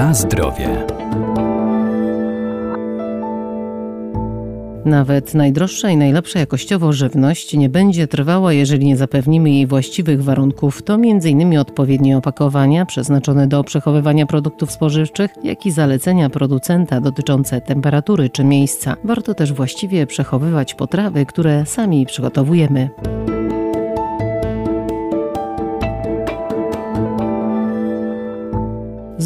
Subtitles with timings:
[0.00, 0.86] Na zdrowie.
[4.84, 10.82] Nawet najdroższa i najlepsza jakościowo żywność nie będzie trwała, jeżeli nie zapewnimy jej właściwych warunków.
[10.82, 11.58] To m.in.
[11.58, 18.96] odpowiednie opakowania przeznaczone do przechowywania produktów spożywczych, jak i zalecenia producenta dotyczące temperatury czy miejsca.
[19.04, 22.90] Warto też właściwie przechowywać potrawy, które sami przygotowujemy.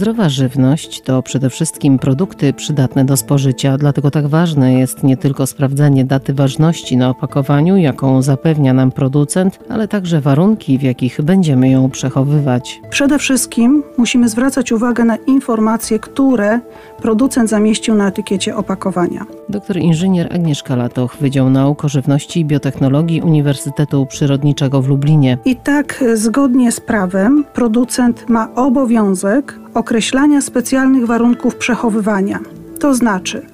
[0.00, 5.46] Zdrowa żywność to przede wszystkim produkty przydatne do spożycia, dlatego tak ważne jest nie tylko
[5.46, 11.70] sprawdzanie daty ważności na opakowaniu, jaką zapewnia nam producent, ale także warunki, w jakich będziemy
[11.70, 12.80] ją przechowywać.
[12.90, 16.60] Przede wszystkim musimy zwracać uwagę na informacje, które
[17.02, 19.26] producent zamieścił na etykiecie opakowania.
[19.48, 25.38] Doktor inżynier Agnieszka Latoch, Wydział Nauk o Żywności i Biotechnologii Uniwersytetu Przyrodniczego w Lublinie.
[25.44, 32.38] I tak zgodnie z prawem producent ma obowiązek określania specjalnych warunków przechowywania.
[32.78, 33.46] To znaczy,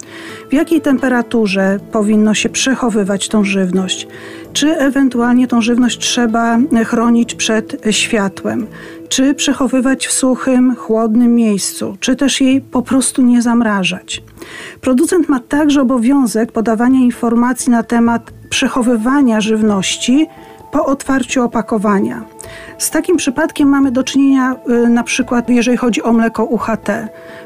[0.51, 4.09] w jakiej temperaturze powinno się przechowywać tą żywność,
[4.53, 8.67] czy ewentualnie tą żywność trzeba chronić przed światłem,
[9.09, 14.23] czy przechowywać w suchym, chłodnym miejscu, czy też jej po prostu nie zamrażać.
[14.81, 20.27] Producent ma także obowiązek podawania informacji na temat przechowywania żywności
[20.73, 22.25] po otwarciu opakowania.
[22.79, 26.89] Z takim przypadkiem mamy do czynienia y, na przykład, jeżeli chodzi o mleko UHT.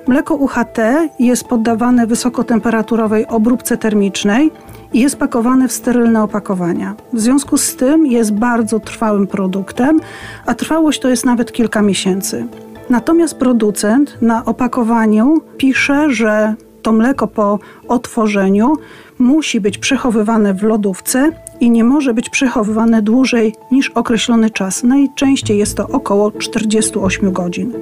[0.07, 0.79] Mleko UHT
[1.19, 4.51] jest poddawane wysokotemperaturowej obróbce termicznej
[4.93, 6.95] i jest pakowane w sterylne opakowania.
[7.13, 10.01] W związku z tym jest bardzo trwałym produktem,
[10.47, 12.47] a trwałość to jest nawet kilka miesięcy.
[12.91, 18.77] Natomiast producent na opakowaniu pisze, że to mleko po otworzeniu
[19.19, 24.83] musi być przechowywane w lodówce i nie może być przechowywane dłużej niż określony czas.
[24.83, 27.73] Najczęściej jest to około 48 godzin.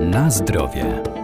[0.00, 1.15] Na zdrowie.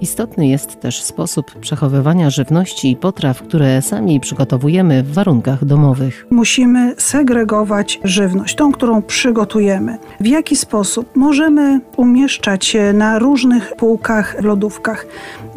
[0.00, 6.26] Istotny jest też sposób przechowywania żywności i potraw, które sami przygotowujemy w warunkach domowych.
[6.30, 9.98] Musimy segregować żywność, tą, którą przygotujemy.
[10.20, 11.16] W jaki sposób?
[11.16, 15.06] Możemy umieszczać na różnych półkach w lodówkach.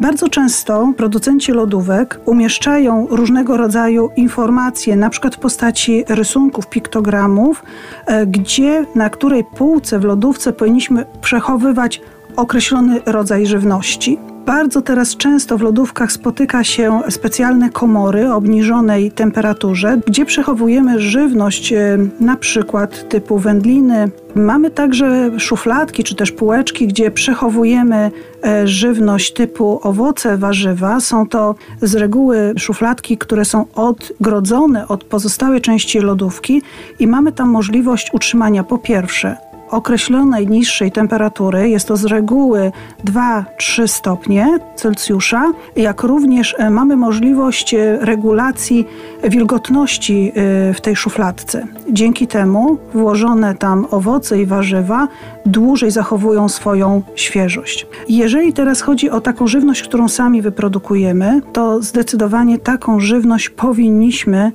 [0.00, 7.64] Bardzo często producenci lodówek umieszczają różnego rodzaju informacje, na przykład w postaci rysunków, piktogramów,
[8.06, 12.00] e, gdzie na której półce w lodówce powinniśmy przechowywać
[12.36, 14.18] określony rodzaj żywności.
[14.46, 21.72] Bardzo teraz często w lodówkach spotyka się specjalne komory o obniżonej temperaturze, gdzie przechowujemy żywność
[21.72, 24.10] e, na przykład typu wędliny.
[24.34, 28.10] Mamy także szufladki czy też półeczki, gdzie przechowujemy
[28.44, 31.00] e, żywność typu owoce, warzywa.
[31.00, 36.62] Są to z reguły szufladki, które są odgrodzone od pozostałej części lodówki
[36.98, 42.72] i mamy tam możliwość utrzymania po pierwsze określonej niższej temperatury, jest to z reguły
[43.04, 48.86] 2-3 stopnie Celsjusza, jak również e, mamy możliwość e, regulacji
[49.24, 51.66] wilgotności e, w tej szufladce.
[51.90, 55.08] Dzięki temu włożone tam owoce i warzywa
[55.46, 57.86] dłużej zachowują swoją świeżość.
[58.08, 64.52] Jeżeli teraz chodzi o taką żywność, którą sami wyprodukujemy, to zdecydowanie taką żywność powinniśmy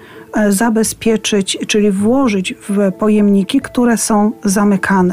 [0.50, 5.07] zabezpieczyć, czyli włożyć w pojemniki, które są zamykane.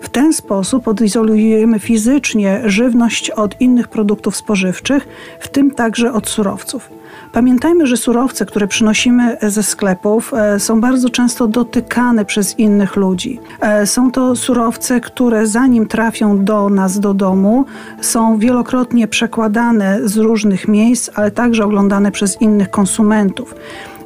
[0.00, 5.08] W ten sposób odizolujemy fizycznie żywność od innych produktów spożywczych,
[5.40, 6.90] w tym także od surowców.
[7.32, 13.40] Pamiętajmy, że surowce, które przynosimy ze sklepów, e, są bardzo często dotykane przez innych ludzi.
[13.60, 17.64] E, są to surowce, które zanim trafią do nas do domu,
[18.00, 23.54] są wielokrotnie przekładane z różnych miejsc, ale także oglądane przez innych konsumentów.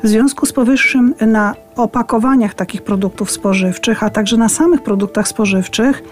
[0.03, 6.03] W związku z powyższym na opakowaniach takich produktów spożywczych, a także na samych produktach spożywczych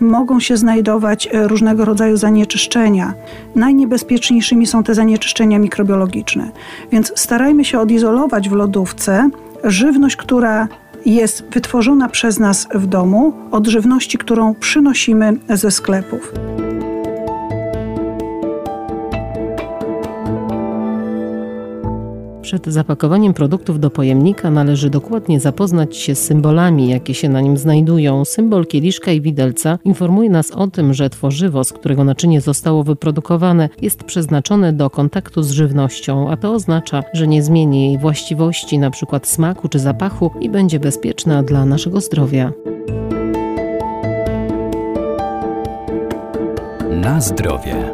[0.00, 3.14] mogą się znajdować e, różnego rodzaju zanieczyszczenia.
[3.54, 6.50] Najniebezpieczniejszymi są te zanieczyszczenia mikrobiologiczne.
[6.92, 9.30] Więc starajmy się odizolować w lodówce
[9.64, 10.68] żywność, która
[11.06, 16.32] jest wytworzona przez nas w domu, od żywności, którą przynosimy ze sklepów.
[22.48, 27.56] Przed zapakowaniem produktów do pojemnika należy dokładnie zapoznać się z symbolami, jakie się na nim
[27.56, 28.24] znajdują.
[28.24, 33.68] Symbol kieliszka i widelca informuje nas o tym, że tworzywo, z którego naczynie zostało wyprodukowane,
[33.82, 39.20] jest przeznaczone do kontaktu z żywnością, a to oznacza, że nie zmieni jej właściwości, np.
[39.22, 42.52] smaku czy zapachu i będzie bezpieczna dla naszego zdrowia.
[46.90, 47.92] Na zdrowie.